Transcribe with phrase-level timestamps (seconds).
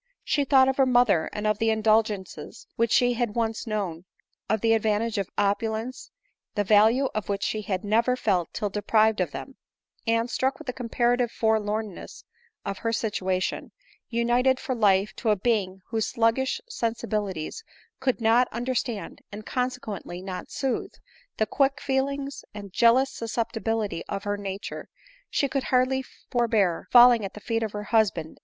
[0.23, 4.05] She thought of her mother, of the indulgences which she had once known,
[4.49, 6.09] of the advantages of opulence,
[6.55, 9.57] the value of which she bad never felt till deprived of them;
[10.07, 12.23] and, struck with the comparative forlornness
[12.65, 13.73] of her situation
[14.09, 17.63] united for life to a being whose sluggish sensibilities
[17.99, 20.95] could not understand, and consequently not sooth,
[21.37, 24.89] the quick feelings and jealous susceptibility of her nature—
[25.29, 28.39] she could hardly forbear falling at the feet of her husband ADELINE MOWBRAY.